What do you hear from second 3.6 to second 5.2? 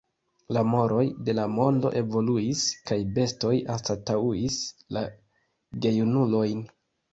anstataŭis la